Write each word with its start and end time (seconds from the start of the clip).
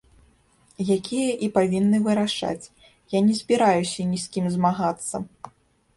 Якія 0.95 1.29
і 1.47 1.49
павінны 1.57 1.97
вырашаць, 2.09 2.71
я 3.17 3.23
не 3.27 3.33
збіраюся 3.43 4.09
ні 4.15 4.27
з 4.27 4.37
кім 4.37 4.45
змагацца. 4.59 5.15